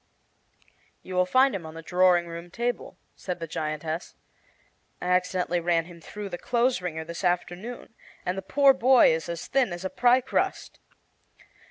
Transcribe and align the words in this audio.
"You 1.03 1.13
will 1.13 1.27
find 1.27 1.53
him 1.53 1.63
on 1.63 1.75
the 1.75 1.83
drawing 1.83 2.25
room 2.27 2.49
table," 2.49 2.97
said 3.15 3.39
the 3.39 3.45
giantess. 3.45 4.15
"I 4.99 5.05
accidently 5.05 5.59
ran 5.59 5.85
him 5.85 6.01
through 6.01 6.29
the 6.29 6.39
clothes 6.39 6.81
wringer 6.81 7.05
this 7.05 7.23
afternoon, 7.23 7.93
and 8.25 8.35
the 8.35 8.41
poor 8.41 8.73
boy 8.73 9.13
is 9.13 9.29
as 9.29 9.45
thin 9.45 9.71
as 9.71 9.85
a 9.85 9.91
pie 9.91 10.21
crust. 10.21 10.79